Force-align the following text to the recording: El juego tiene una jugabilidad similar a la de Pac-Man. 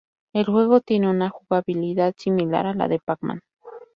El 0.33 0.45
juego 0.45 0.79
tiene 0.81 1.11
una 1.11 1.29
jugabilidad 1.29 2.15
similar 2.17 2.65
a 2.65 2.73
la 2.73 2.87
de 2.87 2.97
Pac-Man. 2.97 3.39